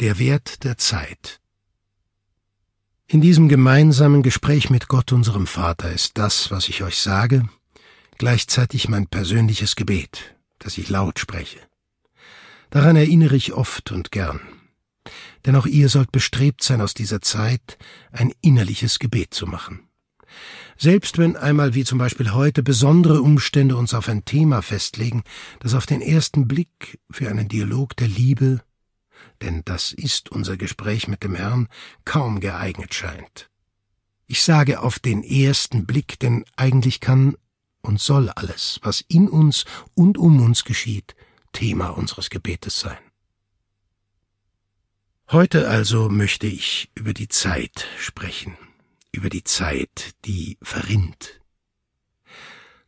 [0.00, 1.40] Der Wert der Zeit.
[3.06, 7.48] In diesem gemeinsamen Gespräch mit Gott, unserem Vater, ist das, was ich euch sage,
[8.18, 11.60] gleichzeitig mein persönliches Gebet, das ich laut spreche.
[12.68, 14.40] Daran erinnere ich oft und gern.
[15.46, 17.78] Denn auch ihr sollt bestrebt sein, aus dieser Zeit
[18.12, 19.88] ein innerliches Gebet zu machen.
[20.76, 25.22] Selbst wenn einmal wie zum Beispiel heute besondere Umstände uns auf ein Thema festlegen,
[25.60, 28.60] das auf den ersten Blick für einen Dialog der Liebe
[29.42, 31.68] denn das ist unser Gespräch mit dem Herrn,
[32.04, 33.50] kaum geeignet scheint.
[34.26, 37.36] Ich sage auf den ersten Blick, denn eigentlich kann
[37.80, 41.14] und soll alles, was in uns und um uns geschieht,
[41.52, 42.98] Thema unseres Gebetes sein.
[45.30, 48.56] Heute also möchte ich über die Zeit sprechen,
[49.12, 51.40] über die Zeit, die verrinnt,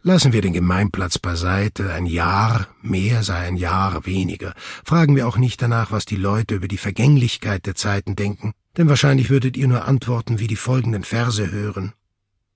[0.09, 4.55] Lassen wir den Gemeinplatz beiseite, ein Jahr mehr sei ein Jahr weniger.
[4.83, 8.89] Fragen wir auch nicht danach, was die Leute über die Vergänglichkeit der Zeiten denken, denn
[8.89, 11.93] wahrscheinlich würdet ihr nur antworten wie die folgenden Verse hören.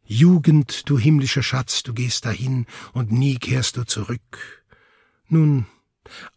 [0.03, 4.65] Jugend, du himmlischer Schatz, du gehst dahin und nie kehrst du zurück.
[5.29, 5.67] Nun,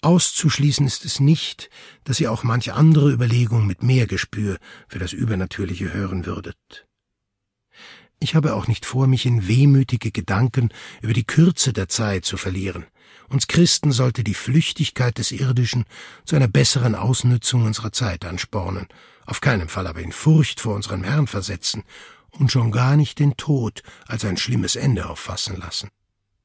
[0.01, 1.69] auszuschließen ist es nicht,
[2.03, 4.57] dass ihr auch manche andere Überlegung mit mehr Gespür
[4.89, 6.84] für das Übernatürliche hören würdet.
[8.25, 10.69] Ich habe auch nicht vor, mich in wehmütige Gedanken
[11.03, 12.87] über die Kürze der Zeit zu verlieren.
[13.29, 15.85] Uns Christen sollte die Flüchtigkeit des Irdischen
[16.25, 18.87] zu einer besseren Ausnützung unserer Zeit anspornen,
[19.27, 21.83] auf keinen Fall aber in Furcht vor unserem Herrn versetzen
[22.31, 25.89] und schon gar nicht den Tod als ein schlimmes Ende auffassen lassen.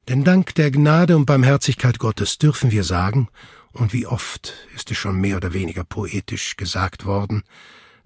[0.07, 3.27] Denn dank der Gnade und Barmherzigkeit Gottes dürfen wir sagen,
[3.71, 7.41] und wie oft ist es schon mehr oder weniger poetisch gesagt worden,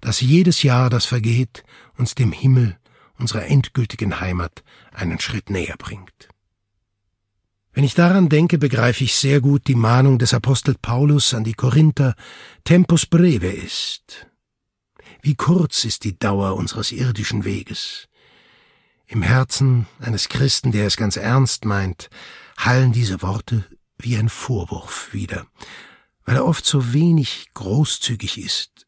[0.00, 1.62] dass jedes Jahr, das vergeht,
[1.98, 2.78] uns dem Himmel
[3.18, 6.28] unserer endgültigen Heimat einen Schritt näher bringt.
[7.72, 11.52] Wenn ich daran denke, begreife ich sehr gut die Mahnung des Apostel Paulus an die
[11.52, 12.14] Korinther,
[12.64, 14.26] Tempus breve ist.
[15.20, 18.08] Wie kurz ist die Dauer unseres irdischen Weges.
[19.06, 22.08] Im Herzen eines Christen, der es ganz ernst meint,
[22.56, 23.66] hallen diese Worte
[23.98, 25.46] wie ein Vorwurf wieder,
[26.24, 28.86] weil er oft so wenig großzügig ist,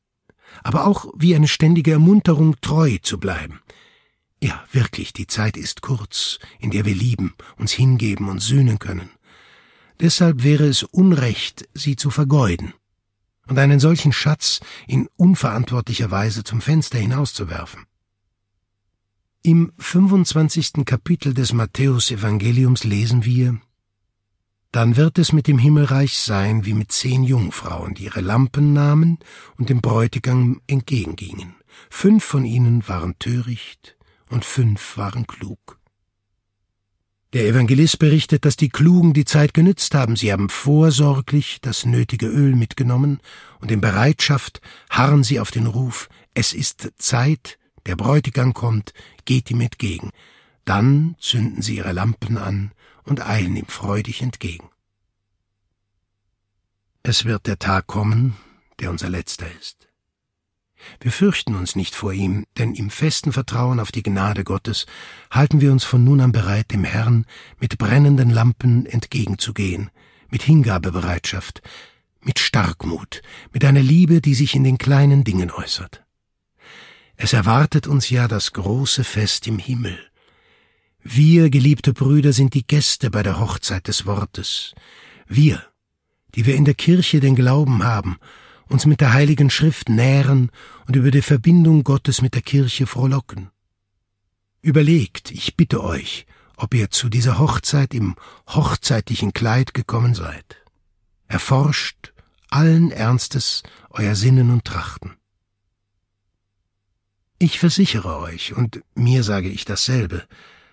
[0.63, 3.61] aber auch wie eine ständige Ermunterung, treu zu bleiben,
[4.41, 9.11] ja, wirklich, die Zeit ist kurz, in der wir lieben, uns hingeben und sühnen können.
[10.01, 12.73] Deshalb wäre es Unrecht, sie zu vergeuden
[13.49, 17.87] und einen solchen Schatz in unverantwortlicher Weise zum Fenster hinauszuwerfen.
[19.43, 20.85] Im 25.
[20.85, 23.61] Kapitel des Matthäus-Evangeliums lesen wir,
[24.71, 29.19] dann wird es mit dem Himmelreich sein wie mit zehn Jungfrauen, die ihre Lampen nahmen
[29.57, 31.55] und dem Bräutigam entgegengingen.
[31.89, 33.97] Fünf von ihnen waren töricht,
[34.31, 35.79] und fünf waren klug.
[37.35, 40.17] Der Evangelist berichtet, dass die Klugen die Zeit genützt haben.
[40.17, 43.21] Sie haben vorsorglich das nötige Öl mitgenommen
[43.61, 48.95] und in Bereitschaft harren sie auf den Ruf, es ist Zeit, der Bräutigam kommt,
[49.25, 50.11] geht ihm entgegen.
[50.65, 52.73] Dann zünden sie ihre Lampen an
[53.05, 54.71] und eilen ihm freudig entgegen.
[57.03, 58.37] Es wird der Tag kommen,
[58.81, 59.88] der unser letzter ist.
[61.01, 64.87] Wir fürchten uns nicht vor ihm, denn im festen Vertrauen auf die Gnade Gottes
[65.31, 67.27] halten wir uns von nun an bereit, dem Herrn
[67.61, 69.91] mit brennenden Lampen entgegenzugehen,
[70.29, 71.63] mit Hingabebereitschaft,
[72.21, 73.23] mit Starkmut,
[73.53, 76.05] mit einer Liebe, die sich in den kleinen Dingen äußert.
[77.17, 79.99] Es erwartet uns ja das große Fest im Himmel.
[81.03, 84.75] Wir, geliebte Brüder, sind die Gäste bei der Hochzeit des Wortes.
[85.27, 85.65] Wir,
[86.35, 88.19] die wir in der Kirche den Glauben haben
[88.69, 90.51] uns mit der Heiligen Schrift nähren
[90.87, 93.51] und über die Verbindung Gottes mit der Kirche frohlocken.
[94.61, 98.17] Überlegt, ich bitte euch, ob ihr zu dieser Hochzeit im
[98.49, 100.57] hochzeitlichen Kleid gekommen seid.
[101.29, 102.13] Erforscht
[102.51, 105.15] allen Ernstes euer Sinnen und Trachten.
[107.39, 110.27] Ich versichere euch, und mir sage ich dasselbe,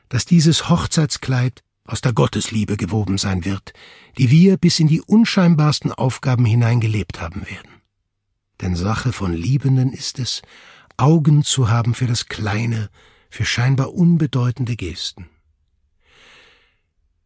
[0.10, 3.74] dass dieses Hochzeitskleid aus der Gottesliebe gewoben sein wird,
[4.18, 7.75] die wir bis in die unscheinbarsten Aufgaben hineingelebt haben werden
[8.62, 10.42] denn Sache von Liebenden ist es,
[10.98, 12.90] Augen zu haben für das Kleine,
[13.30, 15.30] für scheinbar unbedeutende Gesten.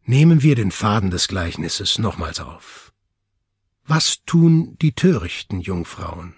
[0.04, 2.92] Nehmen wir den Faden des Gleichnisses nochmals auf.
[3.86, 6.34] Was tun die törichten Jungfrauen?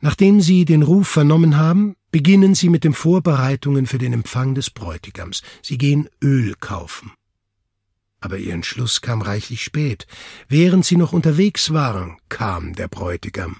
[0.00, 4.70] Nachdem sie den Ruf vernommen haben, beginnen sie mit den Vorbereitungen für den Empfang des
[4.70, 5.42] Bräutigams.
[5.62, 7.12] Sie gehen Öl kaufen.
[8.22, 10.06] Aber ihr Entschluss kam reichlich spät.
[10.48, 13.56] Während sie noch unterwegs waren, kam der Bräutigam,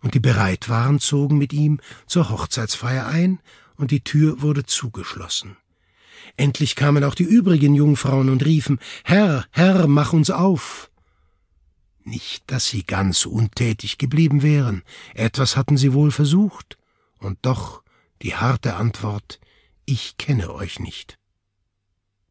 [0.00, 3.38] und die bereit waren, zogen mit ihm zur Hochzeitsfeier ein,
[3.76, 5.58] und die Tür wurde zugeschlossen.
[6.36, 10.90] Endlich kamen auch die übrigen Jungfrauen und riefen Herr, Herr, mach uns auf.
[12.02, 14.82] Nicht, dass sie ganz untätig geblieben wären,
[15.14, 16.78] etwas hatten sie wohl versucht,
[17.18, 17.82] und doch
[18.22, 19.38] die harte Antwort
[19.84, 21.18] Ich kenne euch nicht.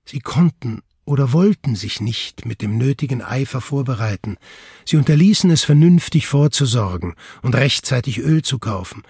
[0.05, 4.37] Sie konnten oder wollten sich nicht mit dem nötigen Eifer vorbereiten,
[4.85, 9.03] sie unterließen es vernünftig vorzusorgen und rechtzeitig Öl zu kaufen,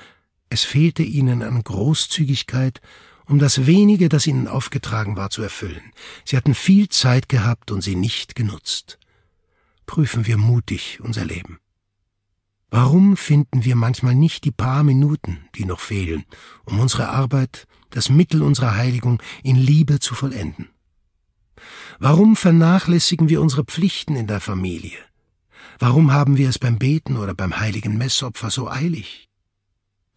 [0.49, 2.81] es fehlte ihnen an Großzügigkeit,
[3.25, 5.91] um das wenige, das ihnen aufgetragen war, zu erfüllen.
[6.23, 8.99] Sie hatten viel Zeit gehabt und sie nicht genutzt.
[9.85, 11.59] Prüfen wir mutig unser Leben.
[12.69, 16.25] Warum finden wir manchmal nicht die paar Minuten, die noch fehlen,
[16.65, 20.69] um unsere Arbeit, das Mittel unserer Heiligung in Liebe zu vollenden?
[21.99, 24.97] Warum vernachlässigen wir unsere Pflichten in der Familie?
[25.79, 29.29] Warum haben wir es beim Beten oder beim heiligen Messopfer so eilig?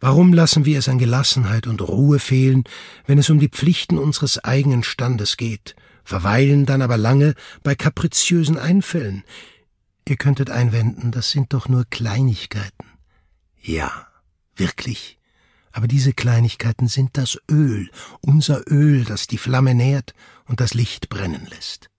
[0.00, 2.64] Warum lassen wir es an Gelassenheit und Ruhe fehlen,
[3.06, 8.56] wenn es um die Pflichten unseres eigenen Standes geht, verweilen dann aber lange bei kapriziösen
[8.56, 9.24] Einfällen?
[10.08, 12.86] Ihr könntet einwenden, das sind doch nur Kleinigkeiten.
[13.60, 14.08] Ja,
[14.56, 15.19] wirklich.
[15.72, 17.90] Aber diese Kleinigkeiten sind das Öl,
[18.20, 20.14] unser Öl, das die Flamme nährt
[20.46, 21.90] und das Licht brennen lässt.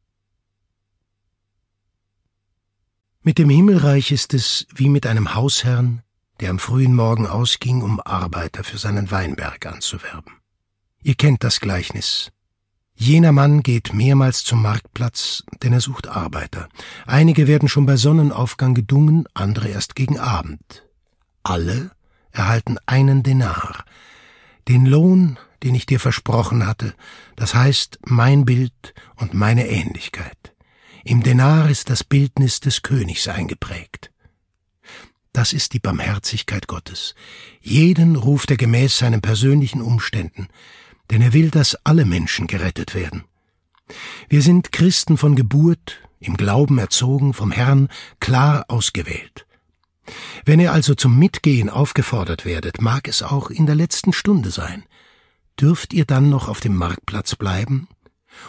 [3.23, 6.01] Mit dem Himmelreich ist es wie mit einem Hausherrn,
[6.39, 10.33] der am frühen Morgen ausging, um Arbeiter für seinen Weinberg anzuwerben.
[11.03, 12.31] Ihr kennt das Gleichnis.
[12.95, 16.67] Jener Mann geht mehrmals zum Marktplatz, denn er sucht Arbeiter.
[17.05, 20.87] Einige werden schon bei Sonnenaufgang gedungen, andere erst gegen Abend.
[21.43, 21.91] Alle
[22.31, 23.85] erhalten einen Denar,
[24.67, 26.95] den Lohn, den ich dir versprochen hatte,
[27.35, 30.53] das heißt mein Bild und meine Ähnlichkeit.
[31.03, 34.11] Im Denar ist das Bildnis des Königs eingeprägt.
[35.33, 37.15] Das ist die Barmherzigkeit Gottes.
[37.61, 40.47] Jeden ruft er gemäß seinen persönlichen Umständen,
[41.09, 43.23] denn er will, dass alle Menschen gerettet werden.
[44.29, 47.89] Wir sind Christen von Geburt, im Glauben erzogen, vom Herrn
[48.19, 49.45] klar ausgewählt.
[50.45, 54.83] Wenn ihr also zum Mitgehen aufgefordert werdet, mag es auch in der letzten Stunde sein.
[55.59, 57.87] Dürft ihr dann noch auf dem Marktplatz bleiben?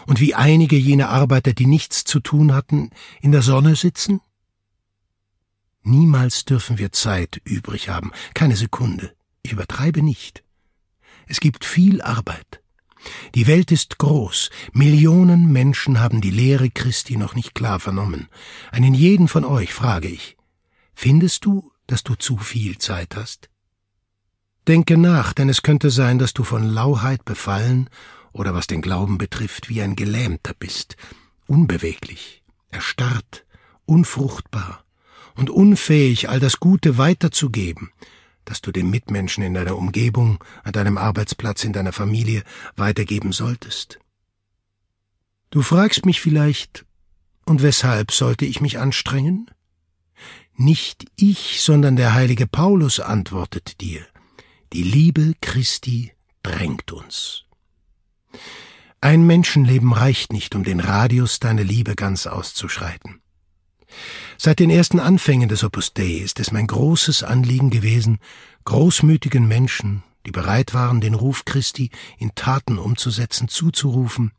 [0.07, 4.21] Und wie einige jener Arbeiter, die nichts zu tun hatten, in der Sonne sitzen?
[5.83, 9.15] Niemals dürfen wir Zeit übrig haben, keine Sekunde.
[9.43, 10.45] Ich übertreibe nicht.
[11.27, 12.63] Es gibt viel Arbeit.
[13.35, 18.29] Die Welt ist groß, Millionen Menschen haben die Lehre Christi noch nicht klar vernommen.
[18.71, 20.37] Einen jeden von euch frage ich,
[20.95, 23.51] findest du, dass du zu viel Zeit hast?
[24.69, 27.91] Denke nach, denn es könnte sein, dass du von Lauheit befallen
[28.33, 30.97] oder was den Glauben betrifft, wie ein Gelähmter bist,
[31.47, 33.45] unbeweglich, erstarrt,
[33.85, 34.85] unfruchtbar,
[35.35, 37.91] und unfähig, all das Gute weiterzugeben,
[38.45, 42.43] das du den Mitmenschen in deiner Umgebung, an deinem Arbeitsplatz, in deiner Familie
[42.77, 43.99] weitergeben solltest.
[45.51, 46.85] Du fragst mich vielleicht,
[47.45, 49.51] und weshalb sollte ich mich anstrengen?
[50.57, 54.07] Nicht ich, sondern der heilige Paulus antwortet dir.
[54.73, 57.45] Die Liebe Christi drängt uns.
[59.01, 63.21] Ein Menschenleben reicht nicht, um den Radius deiner Liebe ganz auszuschreiten.
[64.39, 68.19] Seit den ersten Anfängen des Opus Dei ist es mein großes Anliegen gewesen,
[68.65, 74.33] großmütigen Menschen, die bereit waren, den Ruf Christi in Taten umzusetzen, zuzurufen,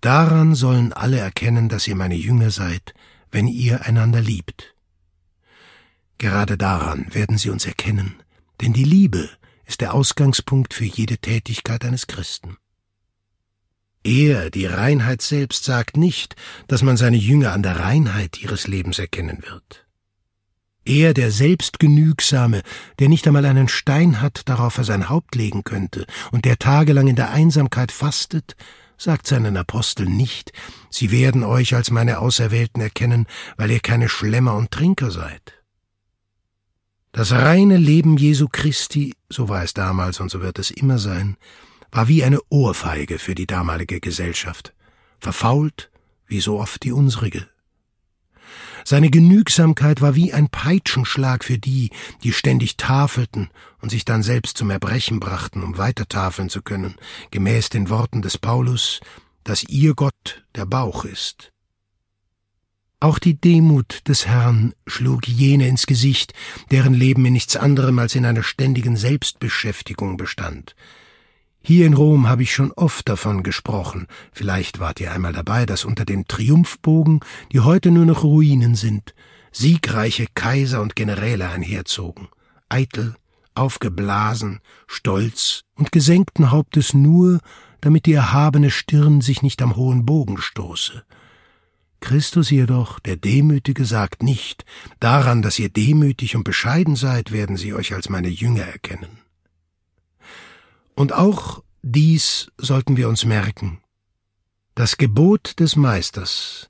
[0.00, 2.94] daran sollen alle erkennen, dass ihr meine Jünger seid,
[3.30, 4.75] wenn ihr einander liebt.
[6.18, 8.14] Gerade daran werden sie uns erkennen,
[8.60, 9.28] denn die Liebe
[9.66, 12.56] ist der Ausgangspunkt für jede Tätigkeit eines Christen.
[14.02, 16.36] Er, die Reinheit selbst, sagt nicht,
[16.68, 19.84] dass man seine Jünger an der Reinheit ihres Lebens erkennen wird.
[20.84, 22.62] Er, der Selbstgenügsame,
[23.00, 27.08] der nicht einmal einen Stein hat, darauf er sein Haupt legen könnte, und der tagelang
[27.08, 28.54] in der Einsamkeit fastet,
[28.96, 30.52] sagt seinen Aposteln nicht,
[30.88, 35.55] sie werden euch als meine Auserwählten erkennen, weil ihr keine Schlemmer und Trinker seid.
[37.16, 41.38] Das reine Leben Jesu Christi, so war es damals und so wird es immer sein,
[41.90, 44.74] war wie eine Ohrfeige für die damalige Gesellschaft,
[45.18, 45.90] verfault
[46.26, 47.48] wie so oft die unsrige.
[48.84, 51.88] Seine Genügsamkeit war wie ein Peitschenschlag für die,
[52.22, 53.48] die ständig tafelten
[53.80, 56.96] und sich dann selbst zum Erbrechen brachten, um weiter tafeln zu können,
[57.30, 59.00] gemäß den Worten des Paulus,
[59.42, 61.50] dass ihr Gott der Bauch ist.
[62.98, 66.32] Auch die Demut des Herrn schlug jene ins Gesicht,
[66.70, 70.74] deren Leben in nichts anderem als in einer ständigen Selbstbeschäftigung bestand,
[71.68, 75.84] hier in Rom habe ich schon oft davon gesprochen, vielleicht wart ihr einmal dabei, dass
[75.84, 77.18] unter den Triumphbogen,
[77.50, 79.16] die heute nur noch Ruinen sind,
[79.50, 82.28] siegreiche Kaiser und Generäle einherzogen,
[82.68, 83.16] eitel,
[83.56, 87.40] aufgeblasen, stolz und gesenkten Hauptes nur,
[87.80, 91.02] damit die erhabene Stirn sich nicht am hohen Bogen stoße.
[92.00, 94.64] Christus jedoch, der Demütige, sagt nicht,
[95.00, 99.18] daran, dass ihr demütig und bescheiden seid, werden sie euch als meine Jünger erkennen.
[100.94, 103.80] Und auch dies sollten wir uns merken.
[104.74, 106.68] Das Gebot des Meisters,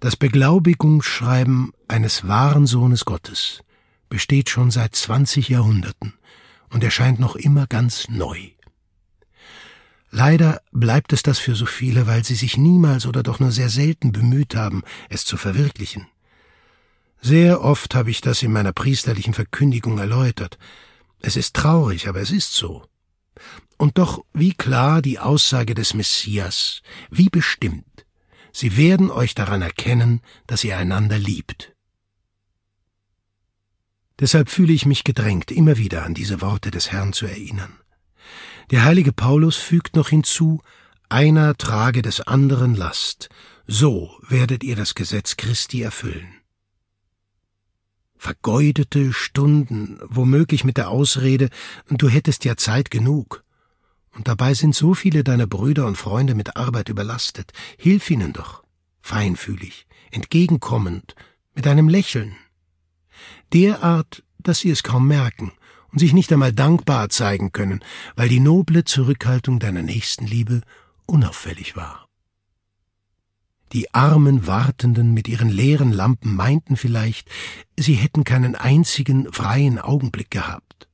[0.00, 3.62] das Beglaubigungsschreiben eines wahren Sohnes Gottes,
[4.08, 6.14] besteht schon seit zwanzig Jahrhunderten
[6.70, 8.50] und erscheint noch immer ganz neu.
[10.10, 13.68] Leider bleibt es das für so viele, weil sie sich niemals oder doch nur sehr
[13.68, 16.06] selten bemüht haben, es zu verwirklichen.
[17.20, 20.58] Sehr oft habe ich das in meiner priesterlichen Verkündigung erläutert.
[21.20, 22.84] Es ist traurig, aber es ist so.
[23.76, 27.84] Und doch wie klar die Aussage des Messias, wie bestimmt.
[28.52, 31.74] Sie werden euch daran erkennen, dass ihr einander liebt.
[34.20, 37.77] Deshalb fühle ich mich gedrängt, immer wieder an diese Worte des Herrn zu erinnern.
[38.70, 40.60] Der heilige Paulus fügt noch hinzu,
[41.08, 43.30] einer trage des anderen Last,
[43.66, 46.28] so werdet ihr das Gesetz Christi erfüllen.
[48.18, 51.48] Vergeudete Stunden, womöglich mit der Ausrede,
[51.88, 53.42] du hättest ja Zeit genug.
[54.10, 57.52] Und dabei sind so viele deiner Brüder und Freunde mit Arbeit überlastet.
[57.78, 58.64] Hilf ihnen doch,
[59.00, 61.14] feinfühlig, entgegenkommend,
[61.54, 62.36] mit einem Lächeln.
[63.54, 65.52] Derart, dass sie es kaum merken
[65.92, 67.80] und sich nicht einmal dankbar zeigen können,
[68.16, 70.62] weil die noble Zurückhaltung deiner Nächstenliebe
[71.06, 72.08] unauffällig war.
[73.72, 77.28] Die armen Wartenden mit ihren leeren Lampen meinten vielleicht,
[77.76, 80.88] sie hätten keinen einzigen freien Augenblick gehabt.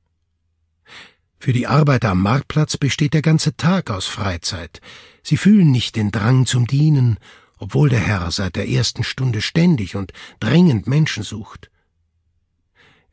[1.39, 4.81] Für die Arbeiter am Marktplatz besteht der ganze Tag aus Freizeit.
[5.23, 7.19] Sie fühlen nicht den Drang zum Dienen,
[7.59, 11.71] obwohl der Herr seit der ersten Stunde ständig und drängend Menschen sucht.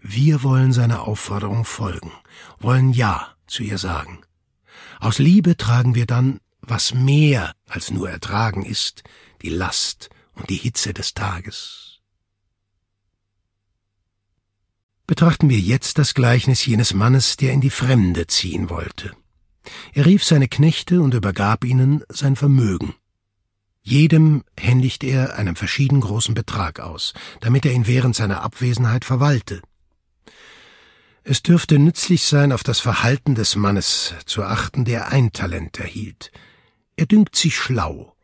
[0.01, 2.11] Wir wollen seiner Aufforderung folgen,
[2.59, 4.21] wollen Ja zu ihr sagen.
[4.99, 9.03] Aus Liebe tragen wir dann, was mehr als nur ertragen ist,
[9.43, 11.99] die Last und die Hitze des Tages.
[15.05, 19.11] Betrachten wir jetzt das Gleichnis jenes Mannes, der in die Fremde ziehen wollte.
[19.93, 22.95] Er rief seine Knechte und übergab ihnen sein Vermögen.
[23.83, 29.61] Jedem händigt er einen verschieden großen Betrag aus, damit er ihn während seiner Abwesenheit verwalte.
[31.23, 36.31] Es dürfte nützlich sein, auf das Verhalten des Mannes zu achten, der ein Talent erhielt.
[36.95, 38.15] Er dünkt sich schlau.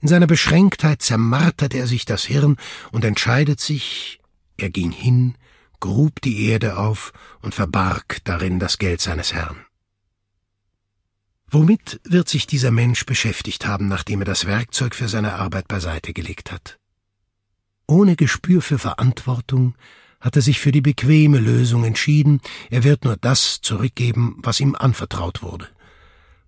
[0.00, 2.56] In seiner Beschränktheit zermartert er sich das Hirn
[2.92, 4.20] und entscheidet sich,
[4.56, 5.36] er ging hin,
[5.80, 9.64] grub die Erde auf und verbarg darin das Geld seines Herrn.
[11.50, 16.12] Womit wird sich dieser Mensch beschäftigt haben, nachdem er das Werkzeug für seine Arbeit beiseite
[16.12, 16.78] gelegt hat?
[17.86, 19.74] Ohne Gespür für Verantwortung
[20.20, 24.74] hat er sich für die bequeme Lösung entschieden, er wird nur das zurückgeben, was ihm
[24.74, 25.68] anvertraut wurde.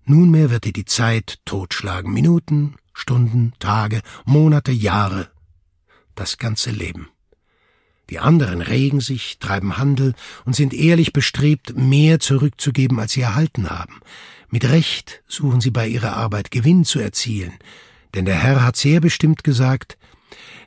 [0.05, 5.29] Nunmehr wird er die Zeit totschlagen, Minuten, Stunden, Tage, Monate, Jahre,
[6.15, 7.09] das ganze Leben.
[8.09, 10.13] Die anderen regen sich, treiben Handel
[10.43, 14.01] und sind ehrlich bestrebt, mehr zurückzugeben, als sie erhalten haben.
[14.49, 17.53] Mit Recht suchen sie bei ihrer Arbeit Gewinn zu erzielen,
[18.13, 19.97] denn der Herr hat sehr bestimmt gesagt,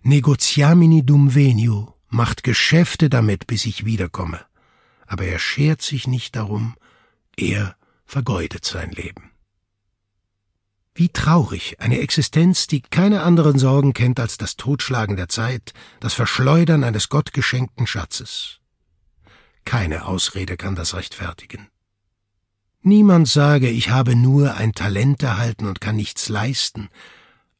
[0.03, 4.41] Negotiamini dum venio, macht Geschäfte damit, bis ich wiederkomme.
[5.07, 6.77] Aber er schert sich nicht darum,
[7.37, 9.33] er vergeudet sein Leben.
[10.95, 16.15] Wie traurig eine Existenz, die keine anderen Sorgen kennt als das Totschlagen der Zeit, das
[16.15, 18.61] Verschleudern eines gottgeschenkten Schatzes.
[19.65, 21.69] Keine Ausrede kann das rechtfertigen.
[22.81, 26.91] Niemand sage, ich habe nur ein Talent erhalten und kann nichts leisten.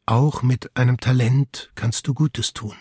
[0.07, 2.77] Auch mit einem Talent kannst du Gutes tun.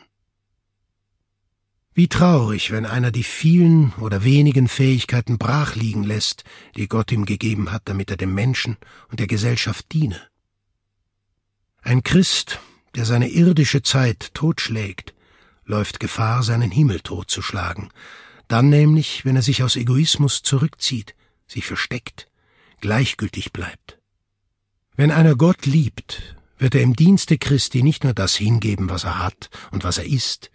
[1.95, 6.43] Wie traurig, wenn einer die vielen oder wenigen Fähigkeiten brach liegen lässt,
[6.75, 8.77] die Gott ihm gegeben hat, damit er dem Menschen
[9.09, 10.19] und der Gesellschaft diene.
[11.83, 12.59] Ein Christ,
[12.95, 15.13] der seine irdische Zeit totschlägt,
[15.65, 17.89] läuft Gefahr, seinen Himmel totzuschlagen,
[18.47, 21.15] dann nämlich, wenn er sich aus Egoismus zurückzieht,
[21.47, 22.27] sich versteckt,
[22.81, 23.99] gleichgültig bleibt.
[24.95, 29.19] Wenn einer Gott liebt, wird er im Dienste Christi nicht nur das hingeben, was er
[29.19, 30.49] hat und was er ist,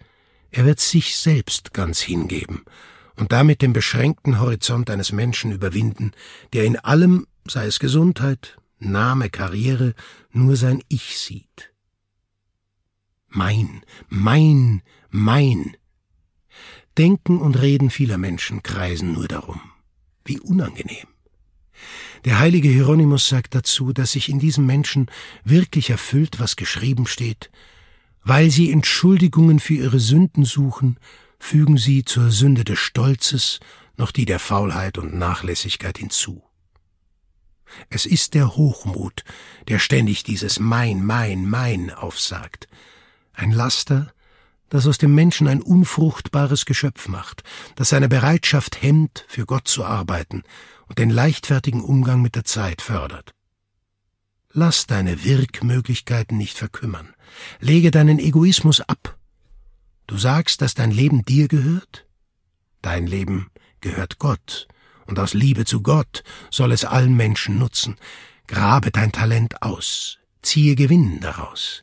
[0.51, 2.65] er wird sich selbst ganz hingeben
[3.17, 6.13] und damit den beschränkten Horizont eines Menschen überwinden,
[6.53, 9.95] der in allem, sei es Gesundheit, Name, Karriere,
[10.31, 11.73] nur sein Ich sieht.
[13.29, 15.77] Mein, mein, mein.
[16.97, 19.61] Denken und Reden vieler Menschen kreisen nur darum.
[20.25, 21.07] Wie unangenehm.
[22.25, 25.11] Der heilige Hieronymus sagt dazu, dass sich in diesem Menschen
[25.45, 27.51] wirklich erfüllt, was geschrieben steht,
[28.23, 30.99] weil sie Entschuldigungen für ihre Sünden suchen,
[31.39, 33.61] fügen sie zur Sünde des Stolzes
[33.97, 36.43] noch die der Faulheit und Nachlässigkeit hinzu.
[37.91, 39.25] Es ist der Hochmut,
[39.69, 42.69] der ständig dieses Mein, Mein, Mein aufsagt,
[43.35, 44.13] Ein Laster,
[44.69, 47.43] das aus dem Menschen ein unfruchtbares Geschöpf macht,
[47.77, 50.43] das seine Bereitschaft hemmt, für Gott zu arbeiten
[50.89, 53.35] und den leichtfertigen Umgang mit der Zeit fördert.
[54.53, 57.15] Lass deine Wirkmöglichkeiten nicht verkümmern.
[57.61, 59.17] Lege deinen Egoismus ab.
[60.07, 62.07] Du sagst, dass dein Leben dir gehört?
[62.83, 64.69] Dein Leben gehört Gott,
[65.07, 67.97] und aus Liebe zu Gott soll es allen Menschen nutzen.
[68.47, 71.83] Grabe dein Talent aus, ziehe Gewinn daraus.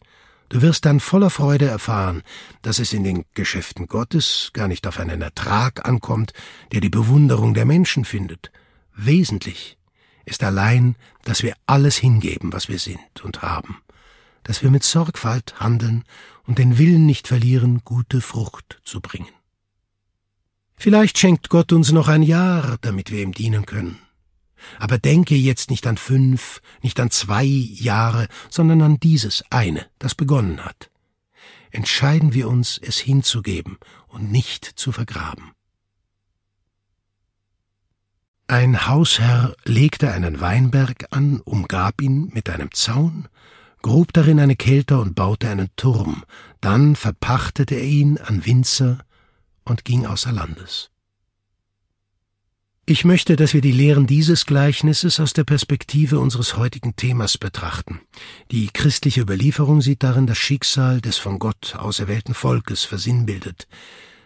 [0.49, 2.21] Du wirst dann voller Freude erfahren,
[2.61, 6.33] dass es in den Geschäften Gottes gar nicht auf einen Ertrag ankommt,
[6.71, 8.51] der die Bewunderung der Menschen findet.
[8.95, 9.77] Wesentlich
[10.25, 13.81] ist allein, dass wir alles hingeben, was wir sind und haben,
[14.45, 16.05] dass wir mit Sorgfalt handeln
[16.43, 19.27] und den Willen nicht verlieren, gute Frucht zu bringen.
[20.77, 23.97] Vielleicht schenkt Gott uns noch ein Jahr, damit wir ihm dienen können.
[24.79, 30.15] Aber denke jetzt nicht an fünf, nicht an zwei Jahre, sondern an dieses eine, das
[30.15, 30.89] begonnen hat.
[31.71, 35.51] Entscheiden wir uns, es hinzugeben und nicht zu vergraben.
[38.47, 43.27] Ein Hausherr legte einen Weinberg an, umgab ihn mit einem Zaun,
[43.85, 46.23] grub darin eine Kelter und baute einen Turm,
[46.59, 48.97] dann verpachtete er ihn an Winzer
[49.63, 50.89] und ging außer Landes.
[52.87, 58.01] Ich möchte, dass wir die Lehren dieses Gleichnisses aus der Perspektive unseres heutigen Themas betrachten.
[58.49, 63.67] Die christliche Überlieferung sieht darin das Schicksal des von Gott auserwählten Volkes versinnbildet.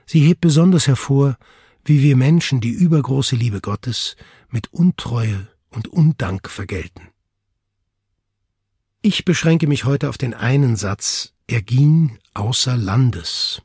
[0.05, 1.37] Sie hebt besonders hervor,
[1.83, 4.15] wie wir Menschen die übergroße Liebe Gottes
[4.49, 7.08] mit Untreue und Undank vergelten.
[9.01, 13.61] Ich beschränke mich heute auf den einen Satz, er ging außer Landes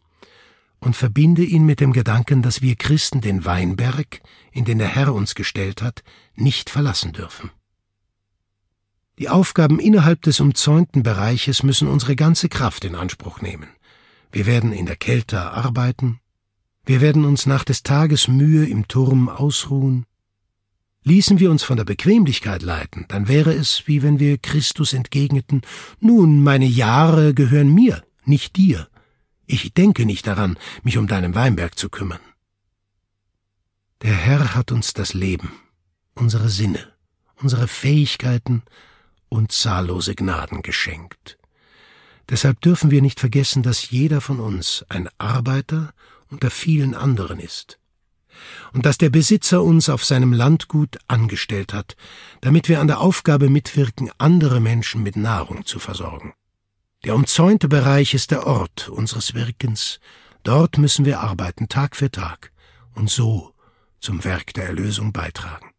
[0.79, 4.21] und verbinde ihn mit dem Gedanken, dass wir Christen den Weinberg,
[4.53, 6.05] in den der Herr uns gestellt hat,
[6.37, 7.51] nicht verlassen dürfen.
[9.19, 13.69] Die Aufgaben innerhalb des umzäunten Bereiches müssen unsere ganze Kraft in Anspruch nehmen.
[14.31, 16.21] Wir werden in der Kälte arbeiten,
[16.87, 20.07] wir werden uns nach des Tages Mühe im Turm ausruhen.
[21.07, 25.61] Ließen wir uns von der Bequemlichkeit leiten, dann wäre es, wie wenn wir Christus entgegneten,
[26.01, 28.89] nun, meine Jahre gehören mir, nicht dir.
[29.47, 32.21] Ich denke nicht daran, mich um deinen Weinberg zu kümmern.
[34.01, 35.53] Der Herr hat uns das Leben,
[36.15, 36.93] unsere Sinne,
[37.37, 38.63] unsere Fähigkeiten
[39.29, 41.37] und zahllose Gnaden geschenkt.
[42.31, 45.93] Deshalb dürfen wir nicht vergessen, dass jeder von uns ein Arbeiter
[46.29, 47.79] unter vielen anderen ist,
[48.73, 51.97] und dass der Besitzer uns auf seinem Landgut angestellt hat,
[52.41, 56.35] damit wir an der Aufgabe mitwirken, andere Menschen mit Nahrung zu versorgen.
[57.05, 60.01] Der umzäunte Bereich ist der Ort unseres Wirkens.
[60.43, 62.51] Dort müssen wir arbeiten, Tag für Tag,
[62.95, 63.53] und so
[64.01, 65.71] zum Werk der Erlösung beitragen.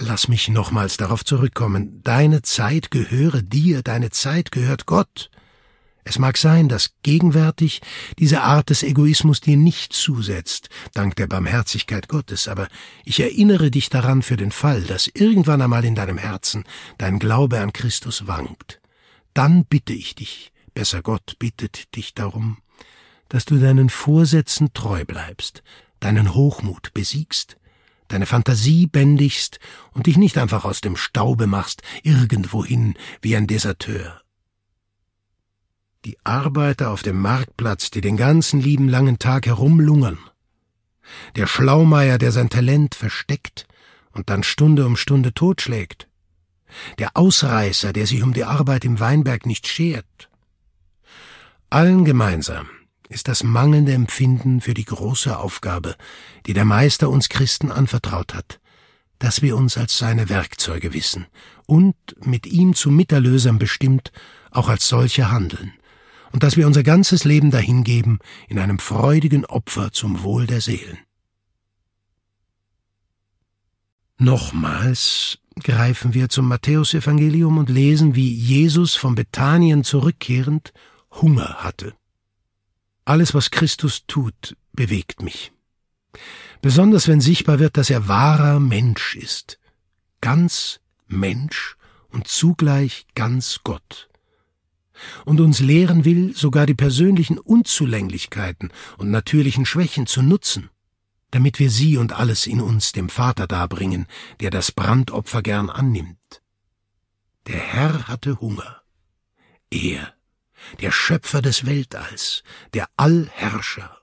[0.00, 2.02] Lass mich nochmals darauf zurückkommen.
[2.04, 5.28] Deine Zeit gehöre dir, deine Zeit gehört Gott.
[6.08, 7.82] Es mag sein, dass gegenwärtig
[8.18, 12.68] diese Art des Egoismus dir nicht zusetzt, dank der Barmherzigkeit Gottes, aber
[13.04, 16.64] ich erinnere dich daran für den Fall, dass irgendwann einmal in deinem Herzen
[16.96, 18.80] dein Glaube an Christus wankt
[19.38, 22.58] dann bitte ich dich, besser Gott bittet dich darum,
[23.28, 25.62] dass du deinen Vorsätzen treu bleibst,
[26.00, 27.56] deinen Hochmut besiegst,
[28.08, 29.60] deine Fantasie bändigst
[29.92, 34.20] und dich nicht einfach aus dem Staube machst, irgendwohin wie ein Deserteur.
[36.08, 40.16] Die Arbeiter auf dem Marktplatz, die den ganzen lieben langen Tag herumlungern,
[41.36, 43.66] der Schlaumeier, der sein Talent versteckt
[44.12, 46.08] und dann Stunde um Stunde totschlägt,
[46.96, 50.30] der Ausreißer, der sich um die Arbeit im Weinberg nicht schert.
[51.68, 52.70] Allen gemeinsam
[53.10, 55.94] ist das mangelnde Empfinden für die große Aufgabe,
[56.46, 58.60] die der Meister uns Christen anvertraut hat,
[59.18, 61.26] dass wir uns als seine Werkzeuge wissen
[61.66, 64.10] und mit ihm zu Miterlösern bestimmt
[64.50, 65.74] auch als solche handeln,
[66.32, 70.98] und dass wir unser ganzes Leben dahingeben in einem freudigen Opfer zum Wohl der Seelen.
[74.18, 80.72] Nochmals greifen wir zum Matthäusevangelium und lesen, wie Jesus von Bethanien zurückkehrend
[81.12, 81.94] Hunger hatte.
[83.04, 85.52] Alles, was Christus tut, bewegt mich.
[86.60, 89.58] Besonders wenn sichtbar wird, dass er wahrer Mensch ist,
[90.20, 91.76] ganz Mensch
[92.10, 94.08] und zugleich ganz Gott.
[95.24, 100.70] Und uns lehren will, sogar die persönlichen Unzulänglichkeiten und natürlichen Schwächen zu nutzen
[101.30, 104.06] damit wir sie und alles in uns dem Vater darbringen,
[104.40, 106.42] der das Brandopfer gern annimmt.
[107.46, 108.82] Der Herr hatte Hunger.
[109.70, 110.14] Er,
[110.80, 112.42] der Schöpfer des Weltalls,
[112.74, 113.97] der Allherrscher.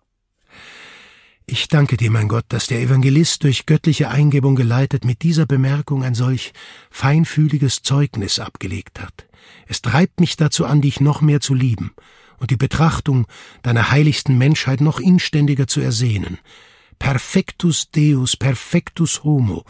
[1.47, 6.03] Ich danke dir, mein Gott, dass der Evangelist durch göttliche Eingebung geleitet mit dieser Bemerkung
[6.03, 6.53] ein solch
[6.89, 9.27] feinfühliges Zeugnis abgelegt hat.
[9.67, 11.93] Es treibt mich dazu an, dich noch mehr zu lieben
[12.39, 13.27] und die Betrachtung
[13.62, 16.39] deiner heiligsten Menschheit noch inständiger zu ersehnen.
[16.97, 19.65] Perfectus Deus, perfectus homo,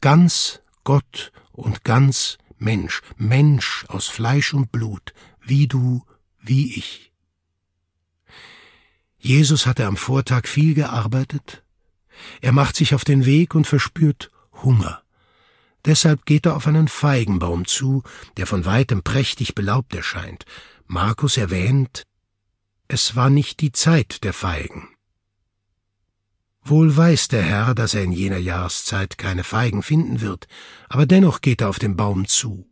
[0.00, 6.02] ganz Gott und ganz Mensch, Mensch aus Fleisch und Blut, wie du,
[6.40, 7.11] wie ich.
[9.24, 11.62] Jesus hatte am Vortag viel gearbeitet.
[12.40, 14.32] Er macht sich auf den Weg und verspürt
[14.64, 15.00] Hunger.
[15.84, 18.02] Deshalb geht er auf einen Feigenbaum zu,
[18.36, 20.44] der von weitem prächtig belaubt erscheint.
[20.88, 22.02] Markus erwähnt,
[22.88, 24.88] es war nicht die Zeit der Feigen.
[26.64, 30.48] Wohl weiß der Herr, dass er in jener Jahreszeit keine Feigen finden wird,
[30.88, 32.71] aber dennoch geht er auf den Baum zu.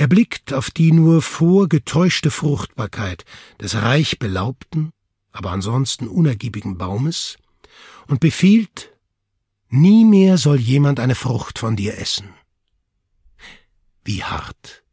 [0.00, 3.26] Er blickt auf die nur vorgetäuschte Fruchtbarkeit
[3.60, 4.94] des reich belaubten,
[5.30, 7.36] aber ansonsten unergiebigen Baumes
[8.06, 8.96] und befiehlt,
[9.68, 12.30] nie mehr soll jemand eine Frucht von dir essen.
[14.02, 14.84] Wie hart.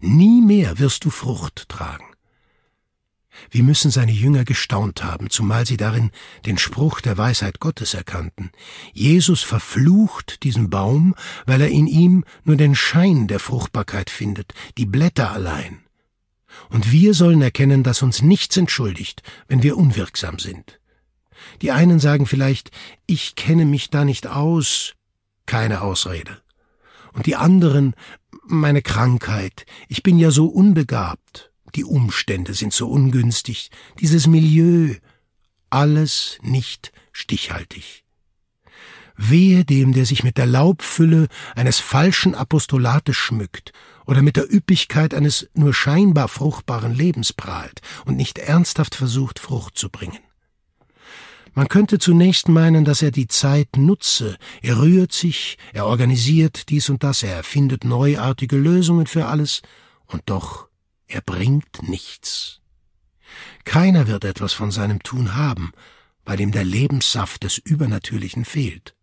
[0.00, 2.11] Nie mehr wirst du Frucht tragen.
[3.50, 6.10] Wie müssen seine Jünger gestaunt haben, zumal sie darin
[6.46, 8.50] den Spruch der Weisheit Gottes erkannten.
[8.92, 11.14] Jesus verflucht diesen Baum,
[11.46, 15.80] weil er in ihm nur den Schein der Fruchtbarkeit findet, die Blätter allein.
[16.68, 20.78] Und wir sollen erkennen, dass uns nichts entschuldigt, wenn wir unwirksam sind.
[21.60, 22.70] Die einen sagen vielleicht,
[23.06, 24.94] ich kenne mich da nicht aus,
[25.46, 26.40] keine Ausrede.
[27.12, 27.94] Und die anderen,
[28.44, 34.94] meine Krankheit, ich bin ja so unbegabt, die Umstände sind so ungünstig, dieses Milieu,
[35.70, 38.04] alles nicht stichhaltig.
[39.16, 43.72] Wehe dem, der sich mit der Laubfülle eines falschen Apostolates schmückt
[44.06, 49.78] oder mit der Üppigkeit eines nur scheinbar fruchtbaren Lebens prahlt und nicht ernsthaft versucht, Frucht
[49.78, 50.18] zu bringen.
[51.54, 56.88] Man könnte zunächst meinen, dass er die Zeit nutze, er rührt sich, er organisiert dies
[56.88, 59.60] und das, er erfindet neuartige Lösungen für alles,
[60.06, 60.68] und doch
[61.12, 62.60] er bringt nichts.
[63.64, 65.72] Keiner wird etwas von seinem Tun haben,
[66.24, 68.94] weil ihm der Lebenssaft des Übernatürlichen fehlt.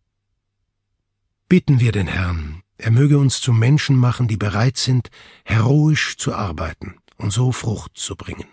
[1.47, 5.09] Bitten wir den Herrn, er möge uns zu Menschen machen, die bereit sind,
[5.43, 8.47] heroisch zu arbeiten und so Frucht zu bringen.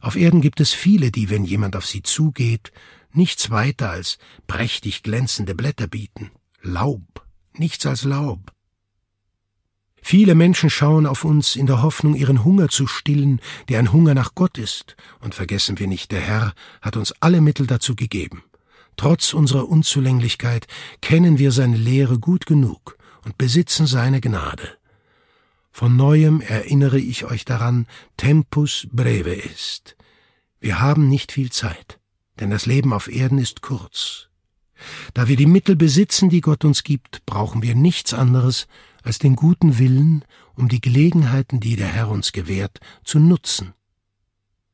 [0.00, 2.72] Auf Erden gibt es viele, die, wenn jemand auf sie zugeht,
[3.12, 6.30] nichts weiter als prächtig glänzende Blätter bieten,
[6.62, 8.53] Laub, nichts als Laub.
[10.06, 13.40] Viele Menschen schauen auf uns in der Hoffnung, ihren Hunger zu stillen,
[13.70, 17.40] der ein Hunger nach Gott ist, und vergessen wir nicht, der Herr hat uns alle
[17.40, 18.42] Mittel dazu gegeben.
[18.98, 20.66] Trotz unserer Unzulänglichkeit
[21.00, 24.76] kennen wir seine Lehre gut genug und besitzen seine Gnade.
[25.72, 27.86] Von neuem erinnere ich euch daran,
[28.18, 29.96] Tempus breve ist.
[30.60, 31.98] Wir haben nicht viel Zeit,
[32.40, 34.28] denn das Leben auf Erden ist kurz.
[35.14, 38.66] Da wir die Mittel besitzen, die Gott uns gibt, brauchen wir nichts anderes
[39.04, 40.24] als den guten Willen,
[40.56, 43.74] um die Gelegenheiten, die der Herr uns gewährt, zu nutzen.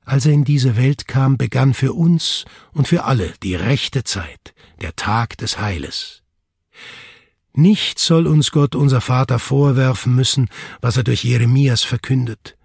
[0.04, 4.54] Als er in diese Welt kam, begann für uns und für alle die rechte Zeit,
[4.80, 6.22] der Tag des Heiles.
[7.52, 10.48] Nichts soll uns Gott unser Vater vorwerfen müssen,
[10.80, 12.56] was er durch Jeremias verkündet.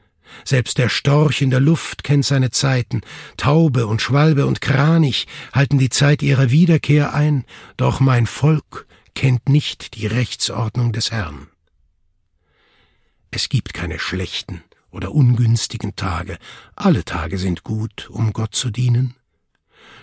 [0.44, 3.02] Selbst der Storch in der Luft kennt seine Zeiten,
[3.38, 7.46] Taube und Schwalbe und Kranich halten die Zeit ihrer Wiederkehr ein,
[7.78, 11.48] doch mein Volk kennt nicht die Rechtsordnung des Herrn.
[13.36, 16.38] Es gibt keine schlechten oder ungünstigen Tage,
[16.74, 19.14] alle Tage sind gut, um Gott zu dienen.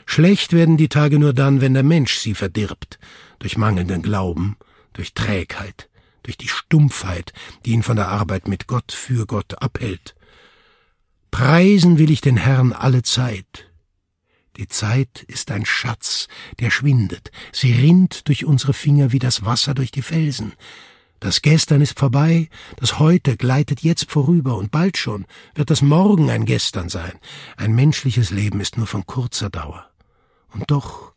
[0.05, 2.99] Schlecht werden die Tage nur dann, wenn der Mensch sie verdirbt,
[3.39, 4.59] durch mangelnden Glauben,
[4.93, 5.89] durch Trägheit,
[6.25, 7.33] durch die Stumpfheit,
[7.65, 10.15] die ihn von der Arbeit mit Gott für Gott abhält.
[11.31, 13.71] Preisen will ich den Herrn alle Zeit.
[14.59, 16.29] Die Zeit ist ein Schatz,
[16.61, 20.53] der schwindet, sie rinnt durch unsere Finger wie das Wasser durch die Felsen,
[21.23, 26.31] das Gestern ist vorbei, das Heute gleitet jetzt vorüber und bald schon wird das Morgen
[26.31, 27.13] ein Gestern sein.
[27.57, 29.89] Ein menschliches Leben ist nur von kurzer Dauer.
[30.51, 31.13] Und doch,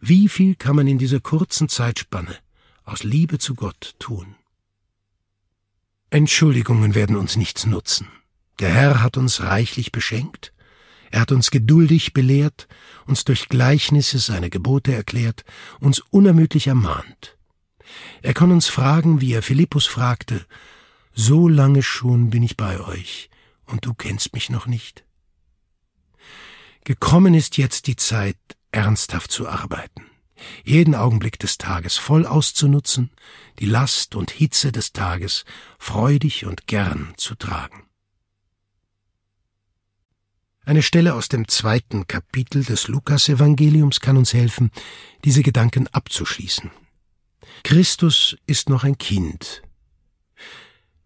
[0.00, 2.34] wie viel kann man in dieser kurzen Zeitspanne
[2.82, 4.34] aus Liebe zu Gott tun?
[6.10, 8.08] Entschuldigungen werden uns nichts nutzen.
[8.58, 10.52] Der Herr hat uns reichlich beschenkt,
[11.12, 12.66] er hat uns geduldig belehrt,
[13.06, 15.44] uns durch Gleichnisse seine Gebote erklärt,
[15.78, 17.37] uns unermüdlich ermahnt.
[18.22, 20.44] Er kann uns fragen, wie er Philippus fragte,
[21.12, 23.30] so lange schon bin ich bei euch,
[23.66, 25.04] und du kennst mich noch nicht?
[26.84, 28.38] Gekommen ist jetzt die Zeit,
[28.70, 30.06] ernsthaft zu arbeiten,
[30.64, 33.10] jeden Augenblick des Tages voll auszunutzen,
[33.58, 35.44] die Last und Hitze des Tages
[35.78, 37.84] freudig und gern zu tragen.
[40.64, 44.70] Eine Stelle aus dem zweiten Kapitel des Lukasevangeliums kann uns helfen,
[45.24, 46.70] diese Gedanken abzuschließen.
[47.62, 49.62] Christus ist noch ein Kind.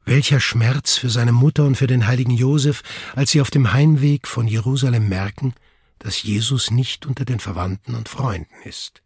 [0.05, 2.83] Welcher Schmerz für seine Mutter und für den heiligen Josef,
[3.15, 5.55] als sie auf dem Heimweg von Jerusalem merken,
[5.99, 9.03] dass Jesus nicht unter den Verwandten und Freunden ist.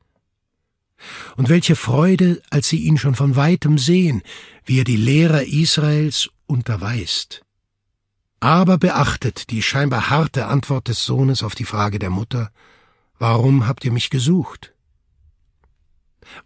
[1.37, 4.23] Und welche Freude, als sie ihn schon von weitem sehen,
[4.65, 7.43] wie er die Lehrer Israels unterweist.
[8.41, 12.51] Aber beachtet die scheinbar harte Antwort des Sohnes auf die Frage der Mutter,
[13.19, 14.73] warum habt ihr mich gesucht?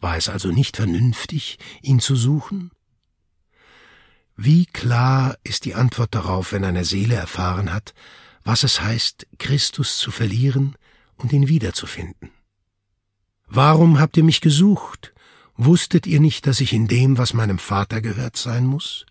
[0.00, 2.70] War es also nicht vernünftig, ihn zu suchen?
[4.36, 7.94] Wie klar ist die Antwort darauf, wenn eine Seele erfahren hat,
[8.42, 10.76] was es heißt, Christus zu verlieren
[11.16, 12.30] und ihn wiederzufinden?
[13.46, 15.12] Warum habt ihr mich gesucht?
[15.56, 19.04] Wusstet ihr nicht, dass ich in dem, was meinem Vater gehört, sein muss?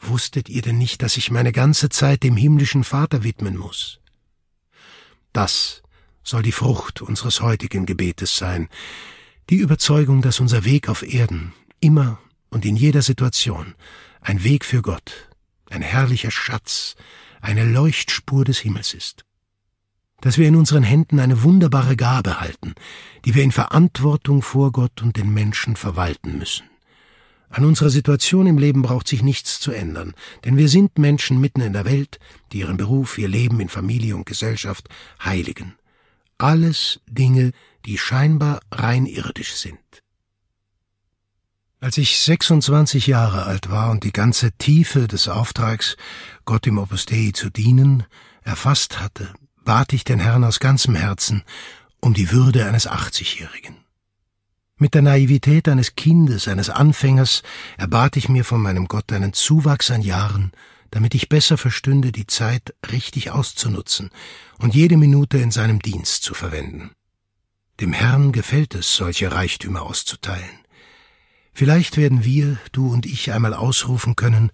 [0.00, 4.00] Wusstet ihr denn nicht, dass ich meine ganze Zeit dem himmlischen Vater widmen muss?
[5.32, 5.82] Das
[6.22, 8.68] soll die Frucht unseres heutigen Gebetes sein,
[9.50, 12.18] die Überzeugung, dass unser Weg auf Erden immer
[12.50, 13.74] und in jeder Situation
[14.20, 15.28] ein Weg für Gott,
[15.70, 16.94] ein herrlicher Schatz,
[17.40, 19.24] eine Leuchtspur des Himmels ist
[20.24, 22.74] dass wir in unseren Händen eine wunderbare Gabe halten,
[23.26, 26.64] die wir in Verantwortung vor Gott und den Menschen verwalten müssen.
[27.50, 30.14] An unserer Situation im Leben braucht sich nichts zu ändern,
[30.46, 32.18] denn wir sind Menschen mitten in der Welt,
[32.52, 34.88] die ihren Beruf, ihr Leben in Familie und Gesellschaft
[35.22, 35.74] heiligen.
[36.38, 37.52] Alles Dinge,
[37.84, 39.78] die scheinbar rein irdisch sind.
[41.80, 45.96] Als ich 26 Jahre alt war und die ganze Tiefe des Auftrags,
[46.46, 48.04] Gott im Opus Dei zu dienen,
[48.42, 51.42] erfasst hatte, bat ich den Herrn aus ganzem Herzen
[52.00, 53.76] um die Würde eines Achtzigjährigen.
[54.76, 57.42] Mit der Naivität eines Kindes, eines Anfängers,
[57.78, 60.52] erbat ich mir von meinem Gott einen Zuwachs an Jahren,
[60.94, 64.10] damit ich besser verstünde, die Zeit richtig auszunutzen
[64.58, 66.92] und jede Minute in seinem Dienst zu verwenden.
[67.80, 70.60] Dem Herrn gefällt es, solche Reichtümer auszuteilen.
[71.52, 74.52] Vielleicht werden wir, du und ich, einmal ausrufen können,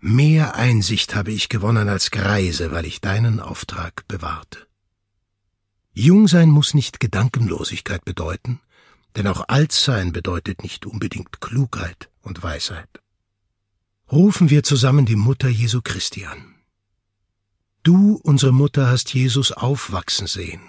[0.00, 4.68] Mehr Einsicht habe ich gewonnen als Greise, weil ich deinen Auftrag bewahrte.
[5.92, 8.60] Jungsein muss nicht Gedankenlosigkeit bedeuten,
[9.16, 12.88] denn auch Altsein bedeutet nicht unbedingt Klugheit und Weisheit.
[14.10, 16.54] Rufen wir zusammen die Mutter Jesu Christi an.
[17.82, 20.62] Du, unsere Mutter, hast Jesus aufwachsen sehen.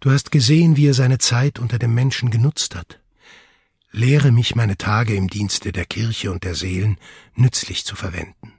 [0.00, 3.00] Du hast gesehen, wie er seine Zeit unter dem Menschen genutzt hat.
[3.90, 6.98] Lehre mich, meine Tage im Dienste der Kirche und der Seelen
[7.34, 8.52] nützlich zu verwenden.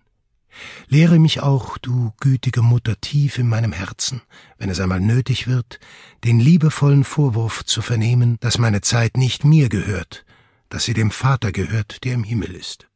[0.87, 4.21] Lehre mich auch, du gütige Mutter, tief in meinem Herzen,
[4.57, 5.79] wenn es einmal nötig wird,
[6.23, 10.25] den liebevollen Vorwurf zu vernehmen, dass meine Zeit nicht mir gehört,
[10.67, 12.88] dass sie dem Vater gehört, der im Himmel ist.